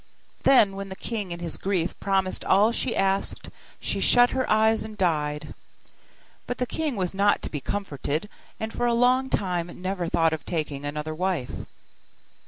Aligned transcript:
Then 0.41 0.75
when 0.75 0.89
the 0.89 0.95
king 0.95 1.31
in 1.31 1.41
his 1.41 1.59
grief 1.59 1.93
promised 1.99 2.43
all 2.43 2.71
she 2.71 2.95
asked, 2.95 3.51
she 3.79 3.99
shut 3.99 4.31
her 4.31 4.49
eyes 4.49 4.81
and 4.81 4.97
died. 4.97 5.53
But 6.47 6.57
the 6.57 6.65
king 6.65 6.95
was 6.95 7.13
not 7.13 7.43
to 7.43 7.51
be 7.51 7.59
comforted, 7.61 8.27
and 8.59 8.73
for 8.73 8.87
a 8.87 8.95
long 8.95 9.29
time 9.29 9.67
never 9.79 10.09
thought 10.09 10.33
of 10.33 10.43
taking 10.43 10.85
another 10.85 11.13
wife. 11.13 11.67